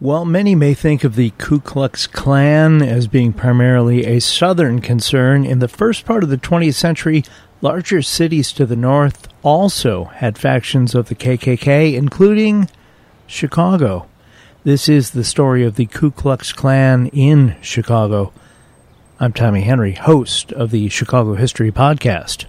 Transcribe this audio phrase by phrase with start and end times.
[0.00, 5.44] While many may think of the Ku Klux Klan as being primarily a Southern concern,
[5.44, 7.22] in the first part of the 20th century,
[7.60, 12.70] larger cities to the north also had factions of the KKK, including
[13.26, 14.06] Chicago.
[14.64, 18.32] This is the story of the Ku Klux Klan in Chicago.
[19.18, 22.46] I'm Tommy Henry, host of the Chicago History Podcast.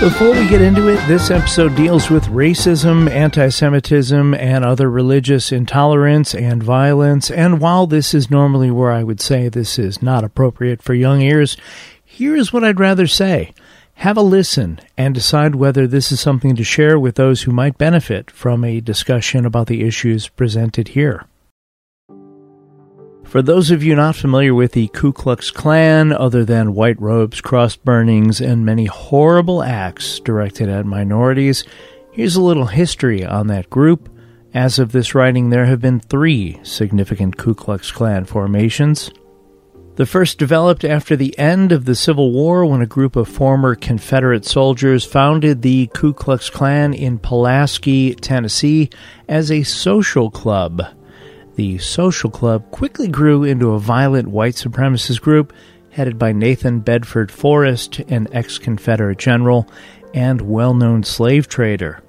[0.00, 5.52] Before we get into it, this episode deals with racism, anti Semitism, and other religious
[5.52, 7.30] intolerance and violence.
[7.30, 11.20] And while this is normally where I would say this is not appropriate for young
[11.20, 11.58] ears,
[12.02, 13.52] here's what I'd rather say.
[13.96, 17.76] Have a listen and decide whether this is something to share with those who might
[17.76, 21.26] benefit from a discussion about the issues presented here.
[23.30, 27.40] For those of you not familiar with the Ku Klux Klan, other than white robes,
[27.40, 31.62] cross burnings, and many horrible acts directed at minorities,
[32.10, 34.08] here's a little history on that group.
[34.52, 39.12] As of this writing, there have been three significant Ku Klux Klan formations.
[39.94, 43.76] The first developed after the end of the Civil War when a group of former
[43.76, 48.90] Confederate soldiers founded the Ku Klux Klan in Pulaski, Tennessee,
[49.28, 50.82] as a social club
[51.60, 55.52] the social club quickly grew into a violent white supremacist group
[55.90, 59.68] headed by Nathan Bedford Forrest, an ex Confederate general
[60.14, 62.02] and well known slave trader.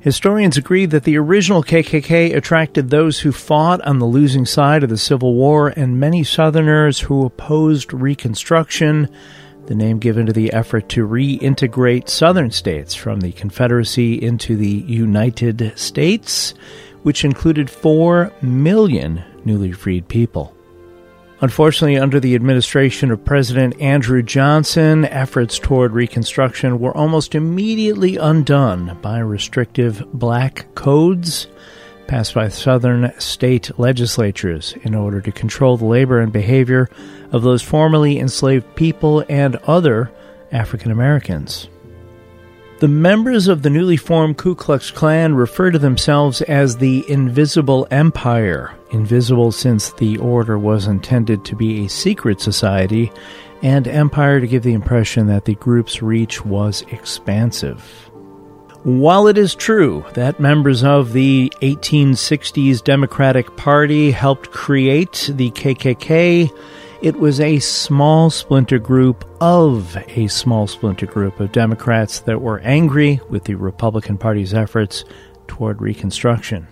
[0.00, 4.90] Historians agree that the original KKK attracted those who fought on the losing side of
[4.90, 9.08] the Civil War and many Southerners who opposed Reconstruction,
[9.64, 14.84] the name given to the effort to reintegrate Southern states from the Confederacy into the
[14.86, 16.52] United States
[17.04, 20.54] which included 4 million newly freed people.
[21.40, 28.98] Unfortunately, under the administration of President Andrew Johnson, efforts toward Reconstruction were almost immediately undone
[29.02, 31.46] by restrictive black codes
[32.06, 36.88] passed by Southern state legislatures in order to control the labor and behavior
[37.32, 40.10] of those formerly enslaved people and other
[40.52, 41.68] African Americans.
[42.80, 47.86] The members of the newly formed Ku Klux Klan refer to themselves as the Invisible
[47.90, 53.12] Empire, invisible since the order was intended to be a secret society,
[53.62, 58.10] and empire to give the impression that the group's reach was expansive.
[58.82, 66.50] While it is true that members of the 1860s Democratic Party helped create the KKK,
[67.04, 72.60] it was a small splinter group of a small splinter group of Democrats that were
[72.60, 75.04] angry with the Republican Party's efforts
[75.46, 76.66] toward Reconstruction.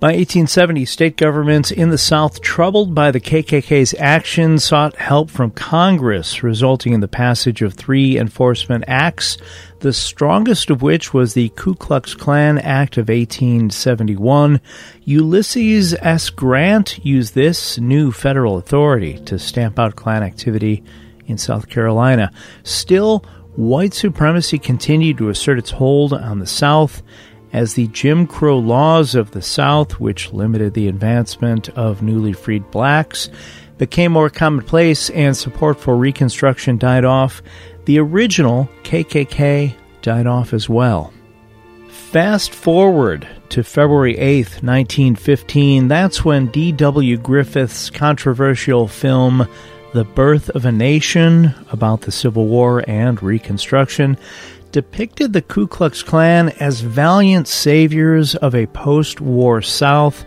[0.00, 5.50] By 1870, state governments in the South, troubled by the KKK's actions, sought help from
[5.50, 9.38] Congress, resulting in the passage of three enforcement acts,
[9.80, 14.60] the strongest of which was the Ku Klux Klan Act of 1871.
[15.02, 16.30] Ulysses S.
[16.30, 20.84] Grant used this new federal authority to stamp out Klan activity
[21.26, 22.30] in South Carolina.
[22.62, 23.24] Still,
[23.56, 27.02] white supremacy continued to assert its hold on the South
[27.52, 32.70] as the Jim Crow laws of the South, which limited the advancement of newly freed
[32.70, 33.28] blacks,
[33.78, 37.42] became more commonplace and support for Reconstruction died off,
[37.84, 41.12] the original KKK died off as well.
[41.88, 47.16] Fast forward to February 8th, 1915, that's when D.W.
[47.18, 49.46] Griffith's controversial film
[49.92, 54.18] The Birth of a Nation about the Civil War and Reconstruction
[54.72, 60.24] depicted the Ku Klux Klan as valiant saviors of a post war South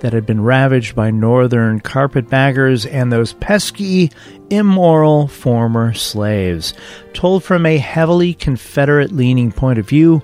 [0.00, 4.10] that had been ravaged by northern carpetbaggers and those pesky,
[4.50, 6.74] immoral former slaves.
[7.14, 10.22] Told from a heavily Confederate leaning point of view,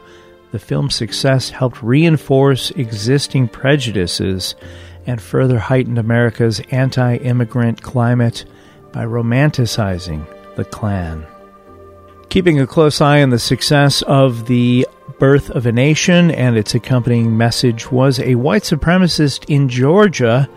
[0.52, 4.54] the film's success helped reinforce existing prejudices
[5.06, 8.44] and further heightened America's anti immigrant climate
[8.92, 11.26] by romanticizing the Klan.
[12.30, 14.86] Keeping a close eye on the success of the
[15.18, 20.48] birth of a nation and its accompanying message was a white supremacist in Georgia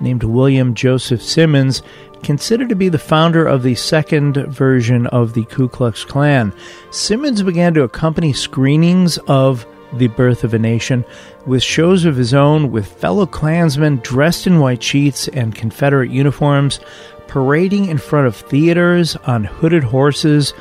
[0.00, 1.84] named William Joseph Simmons,
[2.24, 6.52] considered to be the founder of the second version of the Ku Klux Klan.
[6.90, 11.04] Simmons began to accompany screenings of The Birth of a Nation
[11.46, 16.80] with shows of his own with fellow Klansmen dressed in white sheets and Confederate uniforms,
[17.28, 20.52] parading in front of theaters on hooded horses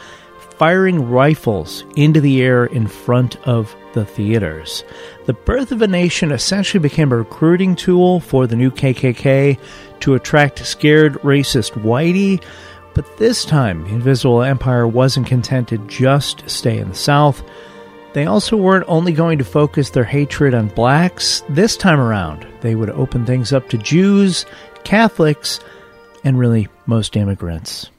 [0.63, 4.85] firing rifles into the air in front of the theaters.
[5.25, 9.59] The Birth of a Nation essentially became a recruiting tool for the new KKK
[9.99, 12.41] to attract scared racist whitey.
[12.93, 17.43] But this time, the Invisible Empire wasn't content to just stay in the South.
[18.13, 21.43] They also weren't only going to focus their hatred on blacks.
[21.49, 24.45] This time around, they would open things up to Jews,
[24.85, 25.59] Catholics,
[26.23, 27.89] and really most immigrants.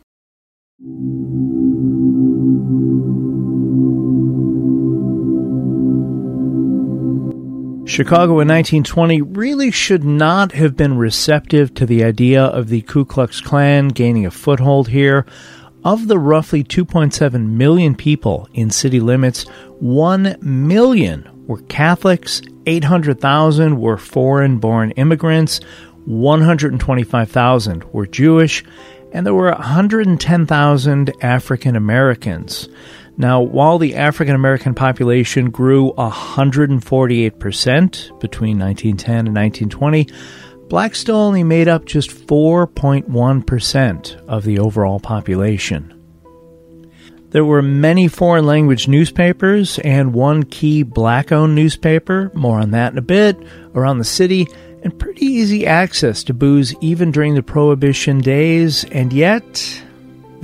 [7.94, 13.04] Chicago in 1920 really should not have been receptive to the idea of the Ku
[13.04, 15.24] Klux Klan gaining a foothold here.
[15.84, 19.44] Of the roughly 2.7 million people in city limits,
[19.78, 25.60] 1 million were Catholics, 800,000 were foreign born immigrants,
[26.06, 28.64] 125,000 were Jewish,
[29.12, 32.68] and there were 110,000 African Americans.
[33.16, 40.08] Now, while the African American population grew 148% between 1910 and 1920,
[40.68, 45.92] blacks still only made up just 4.1% of the overall population.
[47.30, 52.92] There were many foreign language newspapers and one key black owned newspaper, more on that
[52.92, 53.36] in a bit,
[53.74, 54.46] around the city,
[54.82, 59.82] and pretty easy access to booze even during the Prohibition days, and yet.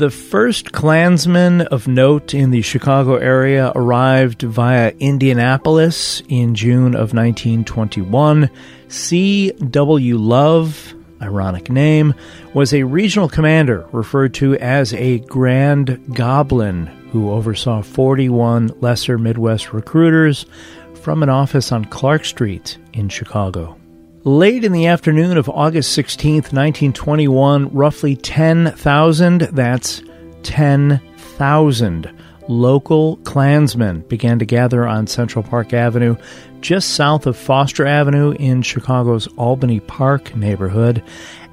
[0.00, 7.12] The first Klansmen of note in the Chicago area arrived via Indianapolis in June of
[7.12, 8.48] 1921.
[8.88, 10.16] C.W.
[10.16, 12.14] Love, ironic name,
[12.54, 19.74] was a regional commander referred to as a Grand Goblin who oversaw 41 lesser Midwest
[19.74, 20.46] recruiters
[20.94, 23.76] from an office on Clark Street in Chicago.
[24.22, 30.02] Late in the afternoon of August 16th, 1921, roughly 10,000, that's
[30.42, 32.12] 10,000
[32.46, 36.16] local Klansmen began to gather on Central Park Avenue,
[36.60, 41.02] just south of Foster Avenue in Chicago's Albany Park neighborhood.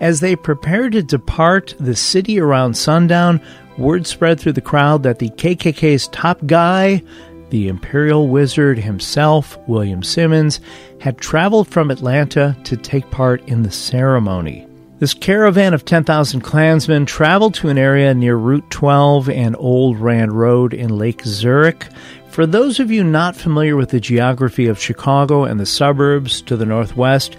[0.01, 3.39] As they prepared to depart the city around sundown,
[3.77, 7.01] word spread through the crowd that the KKK's top guy,
[7.49, 10.59] the Imperial Wizard himself, William Simmons,
[10.99, 14.67] had traveled from Atlanta to take part in the ceremony.
[14.99, 20.33] This caravan of 10,000 Klansmen traveled to an area near Route 12 and Old Rand
[20.33, 21.87] Road in Lake Zurich.
[22.29, 26.57] For those of you not familiar with the geography of Chicago and the suburbs to
[26.57, 27.37] the northwest,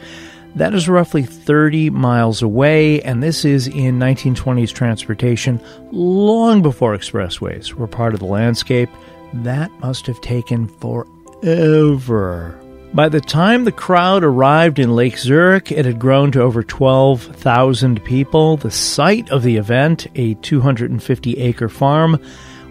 [0.55, 5.61] that is roughly 30 miles away, and this is in 1920s transportation
[5.93, 8.89] long before expressways were part of the landscape.
[9.33, 12.59] That must have taken forever.
[12.95, 18.03] By the time the crowd arrived in Lake Zurich, it had grown to over 12,000
[18.03, 18.57] people.
[18.57, 22.19] The site of the event, a 250 acre farm,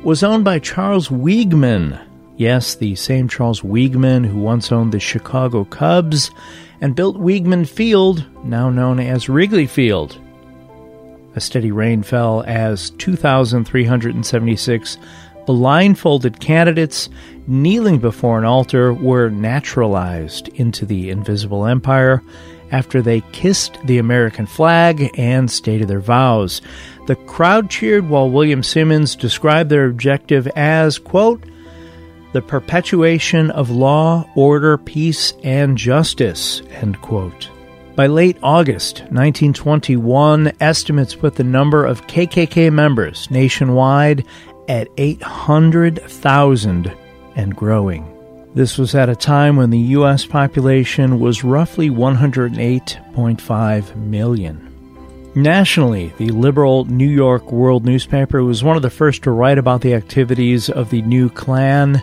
[0.04, 2.04] was owned by Charles Weeghman.
[2.36, 6.32] Yes, the same Charles Weeghman who once owned the Chicago Cubs
[6.82, 10.20] and built Weeghman Field, now known as Wrigley Field.
[11.36, 14.98] A steady rain fell as 2,376
[15.48, 17.10] blindfolded candidates
[17.48, 22.22] kneeling before an altar were naturalized into the invisible empire
[22.72, 26.62] after they kissed the American flag and stated their vows.
[27.08, 31.44] The crowd cheered while William Simmons described their objective as, quote,
[32.34, 37.50] the perpetuation of law, order, peace, and justice, end quote.
[37.96, 44.26] By late August 1921, estimates put the number of KKK members nationwide
[44.68, 46.94] at 800,000
[47.36, 48.14] and growing.
[48.54, 50.26] This was at a time when the U.S.
[50.26, 54.64] population was roughly 108.5 million.
[55.36, 59.82] Nationally, the liberal New York World newspaper was one of the first to write about
[59.82, 62.02] the activities of the new Klan.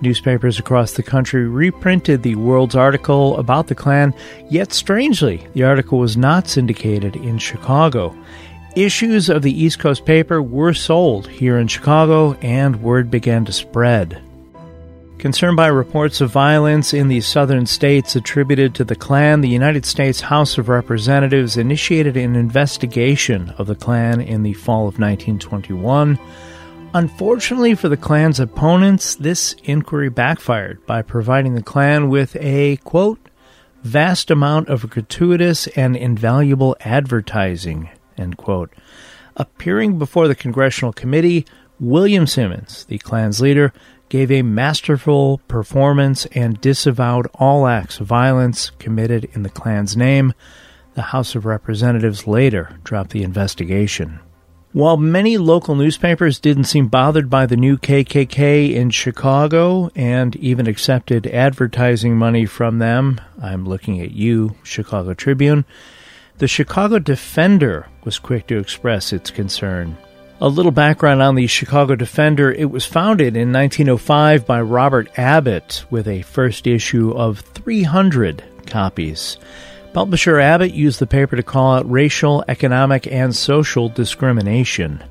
[0.00, 4.12] Newspapers across the country reprinted the World's article about the Klan,
[4.50, 8.12] yet strangely, the article was not syndicated in Chicago.
[8.74, 13.52] Issues of the East Coast paper were sold here in Chicago, and word began to
[13.52, 14.22] spread.
[15.18, 19.84] Concerned by reports of violence in the southern states attributed to the Klan, the United
[19.84, 26.18] States House of Representatives initiated an investigation of the Klan in the fall of 1921.
[26.94, 33.20] Unfortunately for the Klan's opponents, this inquiry backfired by providing the Klan with a, quote,
[33.82, 37.90] vast amount of gratuitous and invaluable advertising,
[38.22, 38.72] End quote.
[39.36, 41.44] Appearing before the congressional committee,
[41.80, 43.72] William Simmons, the Klan's leader,
[44.08, 50.32] gave a masterful performance and disavowed all acts of violence committed in the Klan's name.
[50.94, 54.20] The House of Representatives later dropped the investigation.
[54.72, 60.66] While many local newspapers didn't seem bothered by the new KKK in Chicago and even
[60.66, 65.64] accepted advertising money from them, I'm looking at you, Chicago Tribune,
[66.38, 69.96] the Chicago Defender was quick to express its concern.
[70.40, 75.84] A little background on the Chicago Defender it was founded in 1905 by Robert Abbott
[75.88, 79.36] with a first issue of 300 copies.
[79.92, 85.04] Publisher Abbott used the paper to call out racial, economic, and social discrimination.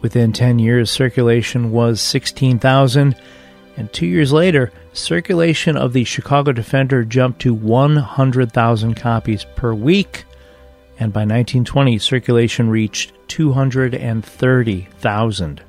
[0.00, 3.16] Within 10 years, circulation was 16,000,
[3.76, 10.24] and two years later, circulation of the Chicago Defender jumped to 100,000 copies per week,
[10.98, 15.62] and by 1920, circulation reached 230,000.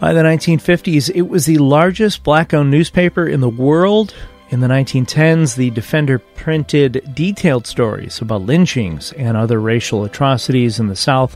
[0.00, 4.12] By the 1950s, it was the largest black owned newspaper in the world
[4.54, 10.86] in the 1910s, the Defender printed detailed stories about lynchings and other racial atrocities in
[10.86, 11.34] the South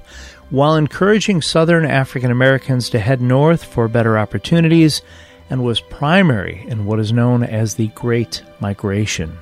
[0.51, 5.03] while encouraging Southern African Americans to head north for better opportunities
[5.51, 9.37] and was primary in what is known as the Great Migration.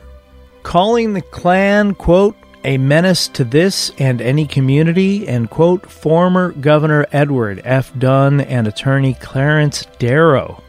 [0.62, 2.34] Calling the Klan, quote,
[2.66, 7.96] a menace to this and any community, and quote, former Governor Edward F.
[7.96, 10.62] Dunne and attorney Clarence Darrow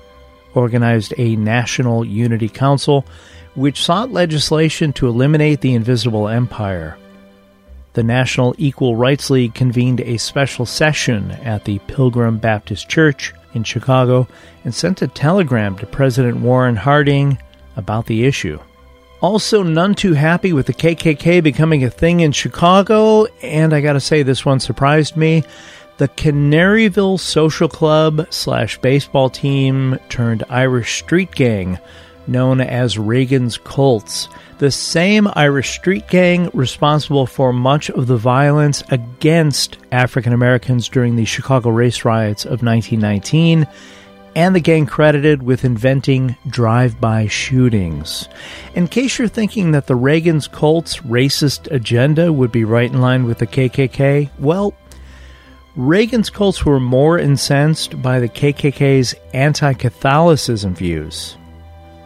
[0.53, 3.03] organized a National Unity Council,
[3.55, 6.97] which sought legislation to eliminate the Invisible Empire.
[7.93, 13.63] The National Equal Rights League convened a special session at the Pilgrim Baptist Church in
[13.63, 14.27] Chicago
[14.63, 17.39] and sent a telegram to President Warren Harding
[17.75, 18.59] about the issue.
[19.21, 23.99] Also, none too happy with the KKK becoming a thing in Chicago, and I gotta
[23.99, 25.43] say, this one surprised me.
[25.97, 31.79] The Canaryville Social Club slash baseball team turned Irish street gang
[32.27, 34.27] known as Ragen's Colts,
[34.59, 41.15] the same Irish street gang responsible for much of the violence against African Americans during
[41.15, 43.67] the Chicago race riots of 1919,
[44.37, 48.29] and the gang credited with inventing drive by shootings.
[48.75, 53.23] In case you're thinking that the Ragen's Colts' racist agenda would be right in line
[53.23, 54.75] with the KKK, well,
[55.75, 61.35] Ragen's Colts were more incensed by the KKK's anti Catholicism views.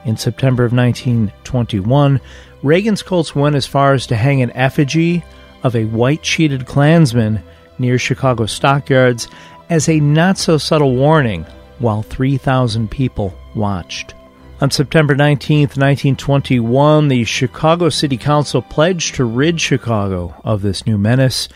[0.05, 2.21] In September of 1921,
[2.63, 5.21] Ragen's Colts went as far as to hang an effigy
[5.63, 7.43] of a white cheated Klansman
[7.77, 9.27] near Chicago stockyards
[9.69, 11.45] as a not so subtle warning
[11.81, 14.13] while 3,000 people watched.
[14.61, 20.97] On September 19, 1921, the Chicago City Council pledged to rid Chicago of this new
[20.99, 21.49] menace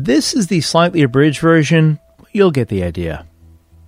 [0.00, 1.98] this is the slightly abridged version.
[2.32, 3.26] You'll get the idea.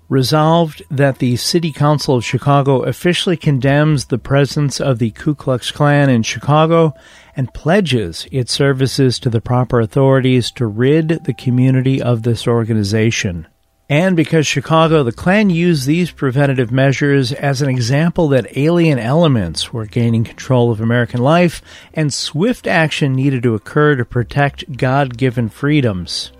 [0.08, 5.70] Resolved that the City Council of Chicago officially condemns the presence of the Ku Klux
[5.70, 6.94] Klan in Chicago
[7.36, 13.46] and pledges its services to the proper authorities to rid the community of this organization.
[13.90, 19.72] And because Chicago, the Klan used these preventative measures as an example that alien elements
[19.72, 21.60] were gaining control of American life,
[21.92, 26.30] and swift action needed to occur to protect God given freedoms.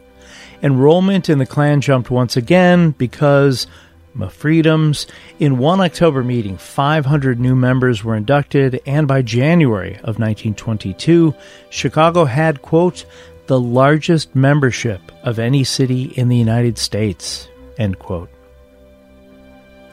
[0.63, 3.67] Enrollment in the Klan jumped once again because
[4.15, 5.07] my freedoms.
[5.39, 11.35] In one October meeting, 500 new members were inducted, and by January of 1922,
[11.71, 13.05] Chicago had, quote,
[13.51, 17.49] the largest membership of any city in the United States.
[17.79, 18.31] End quote.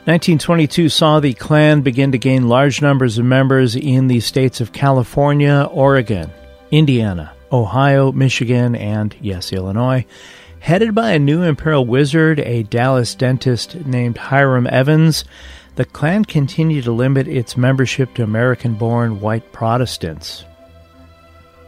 [0.06, 4.74] 1922 saw the Klan begin to gain large numbers of members in the states of
[4.74, 6.30] California, Oregon,
[6.70, 10.06] Indiana, Ohio, Michigan, and, yes, Illinois.
[10.60, 15.26] Headed by a new imperial wizard, a Dallas dentist named Hiram Evans,
[15.78, 20.46] the Klan continued to limit its membership to American born white Protestants.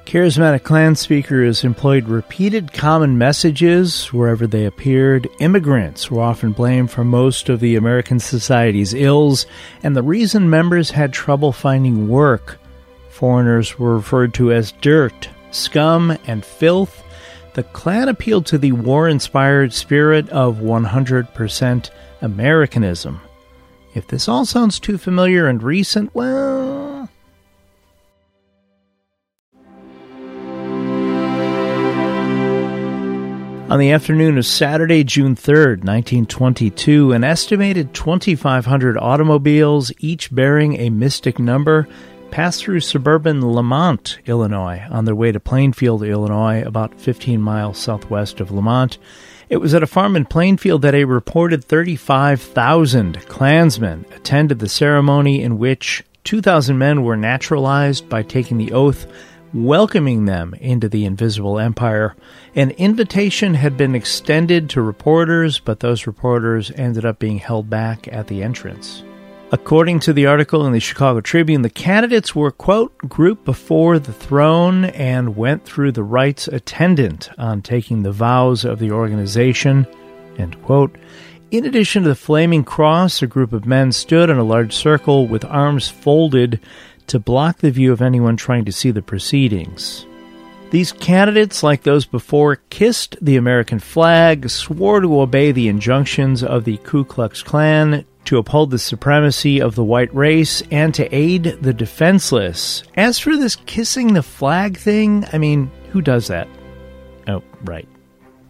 [0.09, 5.29] Charismatic Klan speakers employed repeated common messages wherever they appeared.
[5.37, 9.45] Immigrants were often blamed for most of the American society's ills,
[9.83, 12.57] and the reason members had trouble finding work.
[13.09, 17.03] Foreigners were referred to as dirt, scum, and filth.
[17.53, 21.89] The Klan appealed to the war inspired spirit of 100%
[22.23, 23.21] Americanism.
[23.93, 26.88] If this all sounds too familiar and recent, well,
[33.69, 40.89] On the afternoon of Saturday, June 3rd, 1922, an estimated 2,500 automobiles, each bearing a
[40.89, 41.87] mystic number,
[42.31, 48.39] passed through suburban Lemont, Illinois, on their way to Plainfield, Illinois, about 15 miles southwest
[48.39, 48.97] of Lemont.
[49.49, 55.43] It was at a farm in Plainfield that a reported 35,000 Klansmen attended the ceremony
[55.43, 59.05] in which 2,000 men were naturalized by taking the oath
[59.53, 62.15] welcoming them into the invisible empire.
[62.55, 68.07] An invitation had been extended to reporters, but those reporters ended up being held back
[68.11, 69.03] at the entrance.
[69.51, 74.13] According to the article in the Chicago Tribune, the candidates were, quote, grouped before the
[74.13, 79.87] throne and went through the rites attendant on taking the vows of the organization,
[80.37, 80.95] end quote.
[81.49, 85.25] In addition to the flaming cross, a group of men stood in a large circle
[85.25, 86.59] with arms folded
[87.09, 90.05] to block the view of anyone trying to see the proceedings.
[90.71, 96.63] These candidates, like those before, kissed the American flag, swore to obey the injunctions of
[96.63, 101.57] the Ku Klux Klan, to uphold the supremacy of the white race, and to aid
[101.61, 102.83] the defenseless.
[102.95, 106.47] As for this kissing the flag thing, I mean, who does that?
[107.27, 107.87] Oh, right.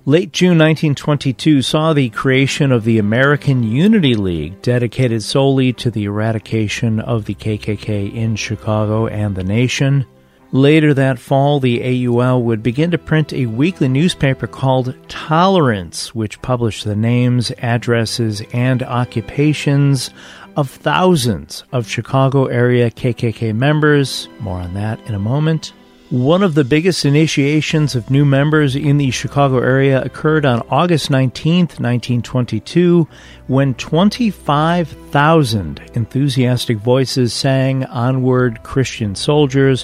[0.06, 6.06] Late June 1922 saw the creation of the American Unity League, dedicated solely to the
[6.06, 10.06] eradication of the KKK in Chicago and the nation.
[10.54, 16.42] Later that fall, the AUL would begin to print a weekly newspaper called Tolerance, which
[16.42, 20.12] published the names, addresses, and occupations
[20.56, 24.30] of thousands of Chicago area KKK members.
[24.40, 25.74] More on that in a moment.
[26.10, 31.12] One of the biggest initiations of new members in the Chicago area occurred on August
[31.12, 33.08] 19, 1922,
[33.46, 39.84] when 25,000 enthusiastic voices sang Onward Christian Soldiers,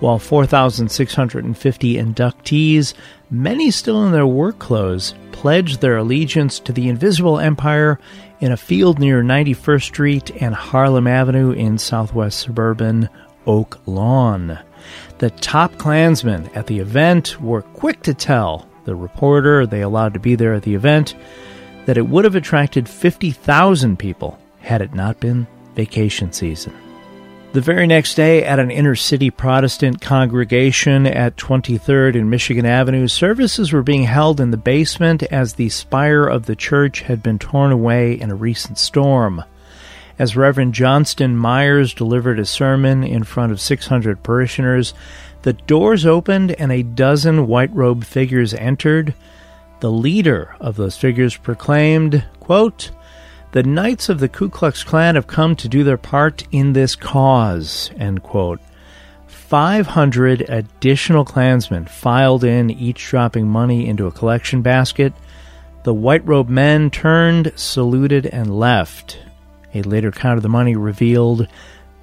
[0.00, 2.94] while 4,650 inductees,
[3.30, 8.00] many still in their work clothes, pledged their allegiance to the Invisible Empire
[8.40, 13.10] in a field near 91st Street and Harlem Avenue in southwest suburban
[13.46, 14.58] Oak Lawn.
[15.18, 20.20] The top Klansmen at the event were quick to tell the reporter they allowed to
[20.20, 21.14] be there at the event
[21.86, 26.74] that it would have attracted 50,000 people had it not been vacation season.
[27.52, 33.08] The very next day, at an inner city Protestant congregation at 23rd and Michigan Avenue,
[33.08, 37.38] services were being held in the basement as the spire of the church had been
[37.38, 39.42] torn away in a recent storm.
[40.18, 44.94] As Reverend Johnston Myers delivered a sermon in front of 600 parishioners,
[45.42, 49.14] the doors opened and a dozen white robed figures entered.
[49.80, 52.90] The leader of those figures proclaimed, quote,
[53.52, 56.94] the Knights of the Ku Klux Klan have come to do their part in this
[56.94, 57.90] cause.
[57.96, 58.60] End quote.
[59.28, 65.12] 500 additional Klansmen filed in, each dropping money into a collection basket.
[65.84, 69.20] The white robed men turned, saluted, and left.
[69.76, 71.46] A later count of the money revealed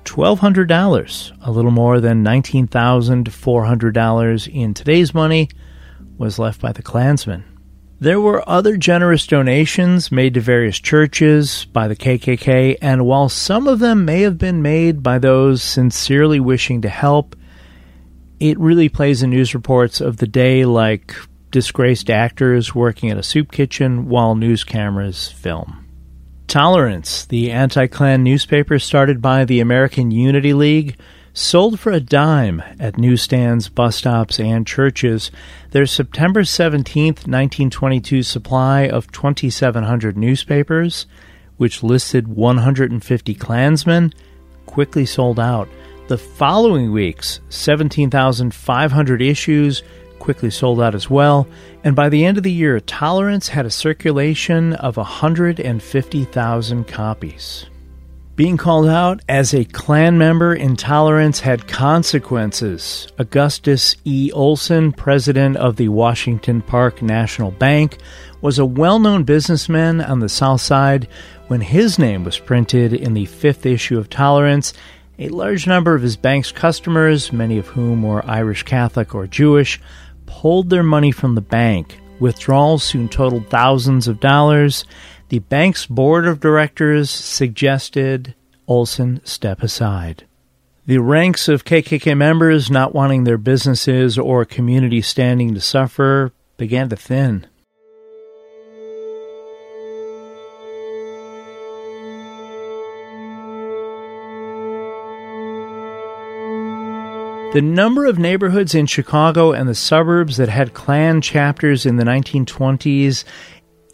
[0.05, 5.49] $1,200, a little more than $19,400 in today's money,
[6.17, 7.43] was left by the Klansmen.
[7.99, 13.67] There were other generous donations made to various churches by the KKK, and while some
[13.67, 17.35] of them may have been made by those sincerely wishing to help,
[18.39, 21.15] it really plays in news reports of the day like
[21.49, 25.82] disgraced actors working at a soup kitchen while news cameras film.
[26.53, 30.95] Tolerance, the anti Klan newspaper started by the American Unity League,
[31.33, 35.31] sold for a dime at newsstands, bus stops, and churches.
[35.71, 41.07] Their September 17, 1922 supply of 2,700 newspapers,
[41.57, 44.13] which listed 150 Klansmen,
[44.67, 45.67] quickly sold out.
[46.07, 49.81] The following week's 17,500 issues
[50.23, 51.45] quickly sold out as well,
[51.83, 57.65] and by the end of the year, Tolerance had a circulation of 150,000 copies.
[58.37, 63.09] Being called out as a Klan member, intolerance had consequences.
[63.19, 64.31] Augustus E.
[64.33, 67.97] Olson, president of the Washington Park National Bank,
[68.39, 71.05] was a well known businessman on the South Side
[71.47, 74.71] when his name was printed in the fifth issue of Tolerance.
[75.19, 79.79] A large number of his bank's customers, many of whom were Irish Catholic or Jewish,
[80.41, 81.99] pulled their money from the bank.
[82.19, 84.85] Withdrawals soon totaled thousands of dollars
[85.29, 88.35] the bank's board of directors suggested
[88.67, 90.27] Olson step aside.
[90.85, 96.89] The ranks of KKK members not wanting their businesses or community standing to suffer began
[96.89, 97.47] to thin.
[107.53, 112.03] The number of neighborhoods in Chicago and the suburbs that had Klan chapters in the
[112.03, 113.25] 1920s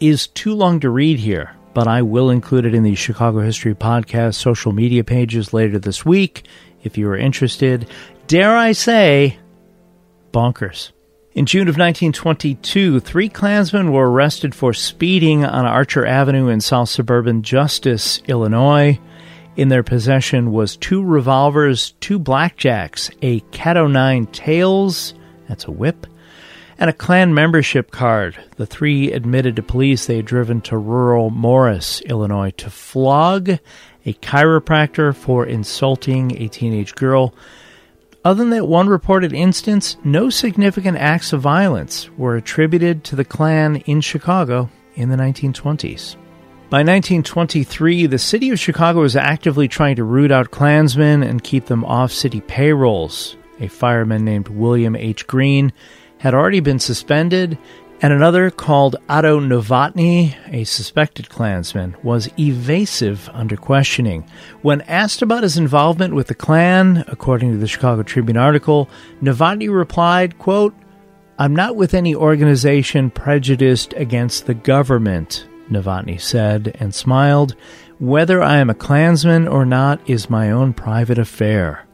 [0.00, 3.74] is too long to read here, but I will include it in the Chicago History
[3.74, 6.46] Podcast social media pages later this week
[6.84, 7.86] if you are interested.
[8.28, 9.38] Dare I say,
[10.32, 10.92] bonkers.
[11.34, 16.88] In June of 1922, three Klansmen were arrested for speeding on Archer Avenue in south
[16.88, 18.98] suburban Justice, Illinois.
[19.60, 25.12] In their possession was two revolvers, two blackjacks, a Cat Nine Tails,
[25.50, 26.06] that's a whip,
[26.78, 28.42] and a Klan membership card.
[28.56, 34.14] The three admitted to police they had driven to rural Morris, Illinois, to flog a
[34.14, 37.34] chiropractor for insulting a teenage girl.
[38.24, 43.26] Other than that one reported instance, no significant acts of violence were attributed to the
[43.26, 46.16] Klan in Chicago in the 1920s.
[46.70, 51.66] By 1923, the city of Chicago was actively trying to root out Klansmen and keep
[51.66, 53.36] them off city payrolls.
[53.58, 55.26] A fireman named William H.
[55.26, 55.72] Green
[56.18, 57.58] had already been suspended,
[58.00, 64.24] and another called Otto Novotny, a suspected Klansman, was evasive under questioning.
[64.62, 68.88] When asked about his involvement with the Klan, according to the Chicago Tribune article,
[69.20, 70.76] Novotny replied, quote,
[71.36, 77.54] I'm not with any organization prejudiced against the government, Novotny said and smiled.
[77.98, 81.86] Whether I am a Klansman or not is my own private affair.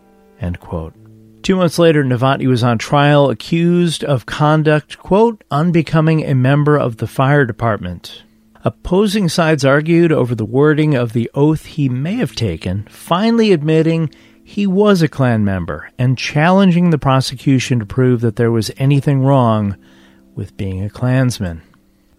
[1.43, 6.97] Two months later, Novotny was on trial accused of conduct, quote, unbecoming a member of
[6.97, 8.25] the fire department.
[8.65, 14.11] Opposing sides argued over the wording of the oath he may have taken, finally admitting
[14.43, 19.21] he was a Klan member and challenging the prosecution to prove that there was anything
[19.21, 19.77] wrong
[20.35, 21.63] with being a Klansman.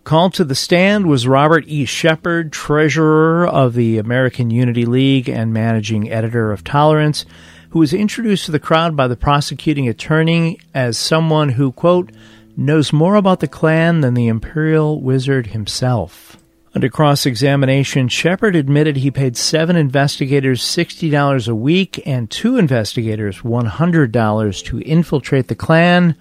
[0.08, 1.84] Called to the stand was Robert E.
[1.84, 7.26] Shepard, treasurer of the American Unity League and managing editor of Tolerance
[7.72, 12.14] who was introduced to the crowd by the prosecuting attorney as someone who, quote,
[12.56, 16.38] knows more about the Klan than the Imperial Wizard himself.
[16.74, 23.40] Under cross examination, Shepard admitted he paid seven investigators $60 a week and two investigators
[23.40, 26.16] $100 to infiltrate the Klan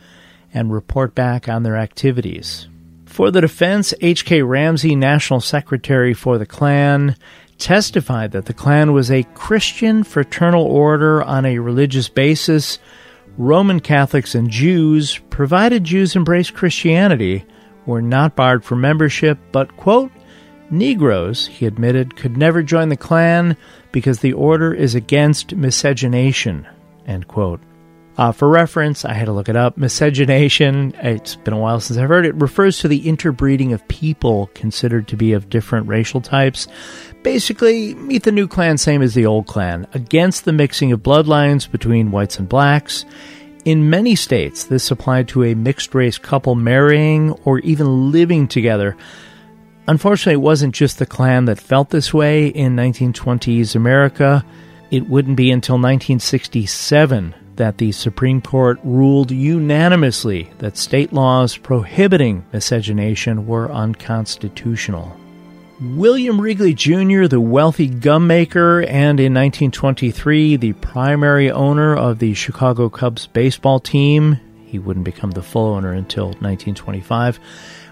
[0.52, 2.66] and report back on their activities.
[3.16, 4.42] For the defense, H.K.
[4.42, 7.16] Ramsey, National Secretary for the Klan,
[7.56, 12.78] testified that the Klan was a Christian fraternal order on a religious basis.
[13.38, 17.46] Roman Catholics and Jews, provided Jews embraced Christianity,
[17.86, 20.12] were not barred from membership, but, quote,
[20.68, 23.56] Negroes, he admitted, could never join the Klan
[23.92, 26.68] because the order is against miscegenation,
[27.06, 27.62] end quote.
[28.18, 29.76] Uh, for reference, I had to look it up.
[29.76, 34.48] Miscegenation, it's been a while since I've heard it, refers to the interbreeding of people
[34.54, 36.66] considered to be of different racial types.
[37.22, 41.70] Basically, meet the new clan, same as the old clan, against the mixing of bloodlines
[41.70, 43.04] between whites and blacks.
[43.66, 48.96] In many states, this applied to a mixed race couple marrying or even living together.
[49.88, 54.44] Unfortunately, it wasn't just the Klan that felt this way in 1920s America.
[54.90, 62.44] It wouldn't be until 1967 that the Supreme Court ruled unanimously that state laws prohibiting
[62.52, 65.16] miscegenation were unconstitutional.
[65.80, 72.32] William Wrigley Jr., the wealthy gum maker, and in 1923, the primary owner of the
[72.32, 77.38] Chicago Cubs baseball team, he wouldn't become the full owner until 1925,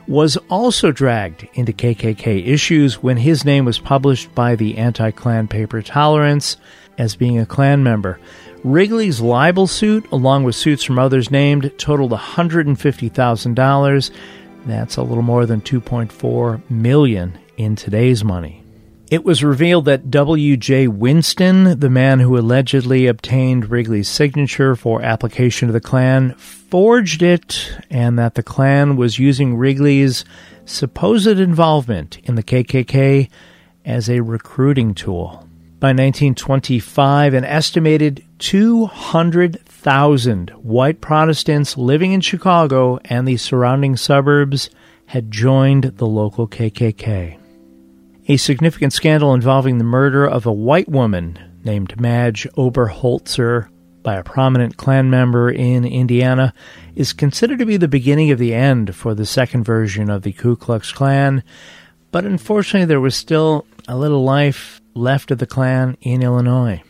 [0.06, 5.48] was also dragged into KKK issues when his name was published by the anti Klan
[5.48, 6.56] paper Tolerance
[6.98, 8.18] as being a Klan member.
[8.62, 14.10] Wrigley's libel suit, along with suits from others named, totaled $150,000.
[14.66, 18.64] That's a little more than 2.4 million in today's money.
[19.10, 20.88] It was revealed that W.J.
[20.88, 27.76] Winston, the man who allegedly obtained Wrigley's signature for application to the Klan, forged it,
[27.90, 30.24] and that the Klan was using Wrigley's
[30.64, 33.28] supposed involvement in the KKK
[33.84, 35.46] as a recruiting tool.
[35.80, 44.70] By 1925, an estimated 200,000 white Protestants living in Chicago and the surrounding suburbs
[45.06, 47.38] had joined the local KKK.
[48.28, 53.68] A significant scandal involving the murder of a white woman named Madge Oberholtzer
[54.02, 56.54] by a prominent Klan member in Indiana
[56.94, 60.32] is considered to be the beginning of the end for the second version of the
[60.32, 61.42] Ku Klux Klan,
[62.12, 66.82] but unfortunately there was still a little life left of the Klan in Illinois.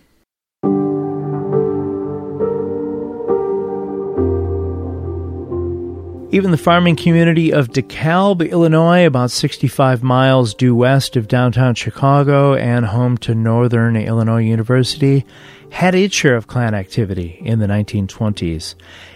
[6.35, 12.55] Even the farming community of DeKalb, Illinois, about 65 miles due west of downtown Chicago
[12.55, 15.25] and home to Northern Illinois University,
[15.71, 18.75] had its share of Klan activity in the 1920s.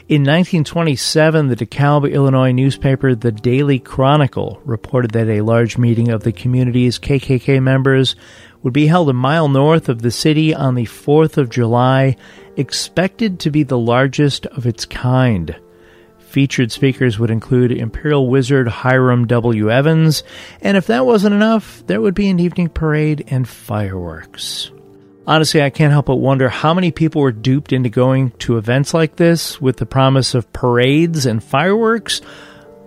[0.08, 6.22] In 1927, the DeKalb, Illinois newspaper The Daily Chronicle reported that a large meeting of
[6.22, 8.14] the community's KKK members
[8.62, 12.16] would be held a mile north of the city on the 4th of July,
[12.56, 15.56] expected to be the largest of its kind.
[16.18, 19.70] Featured speakers would include Imperial Wizard Hiram W.
[19.70, 20.22] Evans,
[20.60, 24.70] and if that wasn't enough, there would be an evening parade and fireworks.
[25.26, 28.94] Honestly, I can't help but wonder how many people were duped into going to events
[28.94, 32.22] like this with the promise of parades and fireworks,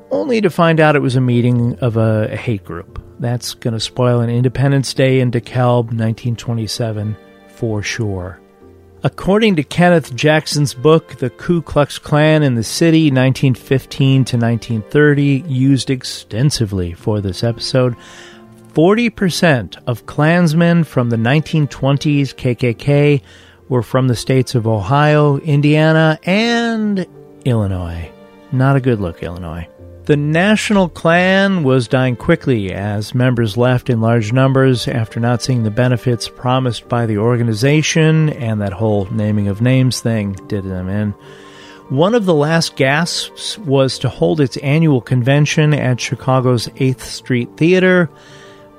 [0.10, 3.00] only to find out it was a meeting of a, hate group.
[3.22, 7.16] That's going to spoil an Independence Day in DeKalb 1927
[7.50, 8.40] for sure.
[9.04, 15.44] According to Kenneth Jackson's book, The Ku Klux Klan in the City, 1915 to 1930,
[15.48, 17.96] used extensively for this episode,
[18.74, 23.22] 40% of Klansmen from the 1920s KKK
[23.70, 27.06] were from the states of Ohio, Indiana, and
[27.46, 28.12] Illinois.
[28.52, 29.68] Not a good look, Illinois.
[30.06, 35.64] The National Klan was dying quickly as members left in large numbers after not seeing
[35.64, 40.90] the benefits promised by the organization, and that whole naming of names thing did them
[40.90, 41.12] in.
[41.90, 47.50] One of the last gasps was to hold its annual convention at Chicago's 8th Street
[47.58, 48.10] Theater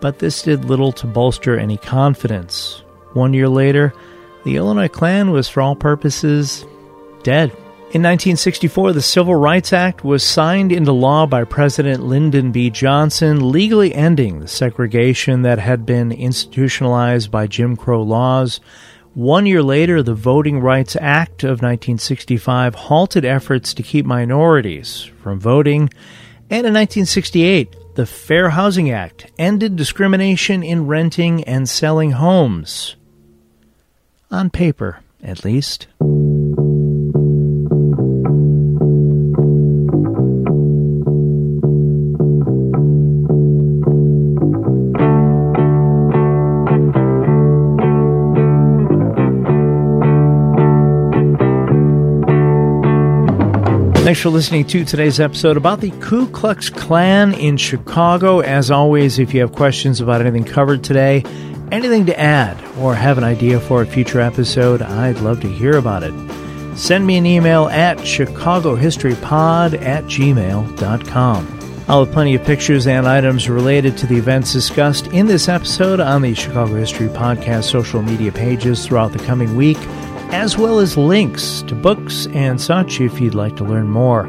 [0.02, 2.82] but this did little to bolster any confidence.
[3.14, 3.94] One year later,
[4.44, 6.66] the Illinois Klan was, for all purposes,
[7.22, 7.56] dead.
[7.92, 12.70] In 1964, the Civil Rights Act was signed into law by President Lyndon B.
[12.70, 18.61] Johnson, legally ending the segregation that had been institutionalized by Jim Crow laws.
[19.12, 25.38] One year later, the Voting Rights Act of 1965 halted efforts to keep minorities from
[25.38, 25.90] voting.
[26.48, 32.96] And in 1968, the Fair Housing Act ended discrimination in renting and selling homes.
[34.31, 35.88] On paper, at least.
[54.12, 58.40] Thanks for listening to today's episode about the Ku Klux Klan in Chicago.
[58.40, 61.22] As always, if you have questions about anything covered today,
[61.72, 65.79] anything to add, or have an idea for a future episode, I'd love to hear
[65.79, 66.12] about it.
[66.77, 71.59] Send me an email at chicagohistorypod at gmail.com.
[71.88, 76.01] I'll have plenty of pictures and items related to the events discussed in this episode
[76.01, 79.79] on the Chicago History Podcast social media pages throughout the coming week
[80.32, 84.26] as well as links to books and such if you'd like to learn more.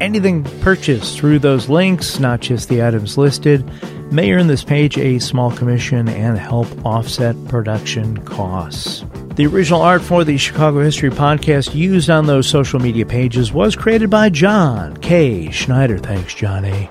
[0.00, 3.68] Anything purchased through those links, not just the items listed,
[4.12, 9.04] may earn this page a small commission and help offset production costs.
[9.36, 13.74] The original art for the Chicago History podcast used on those social media pages was
[13.74, 15.50] created by John K.
[15.50, 15.98] Schneider.
[15.98, 16.90] Thanks, John A.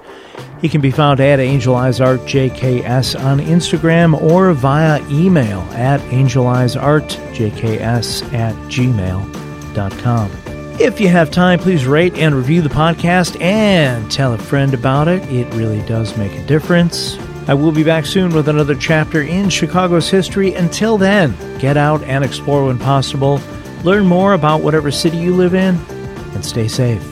[0.62, 6.00] He can be found at Angel Eyes Art JKS on Instagram or via email at
[6.02, 10.32] angeleyesartjks at gmail.com.
[10.80, 15.08] If you have time, please rate and review the podcast and tell a friend about
[15.08, 15.24] it.
[15.32, 17.17] It really does make a difference.
[17.47, 20.54] I will be back soon with another chapter in Chicago's history.
[20.54, 23.41] Until then, get out and explore when possible.
[23.84, 25.76] Learn more about whatever city you live in
[26.34, 27.11] and stay safe.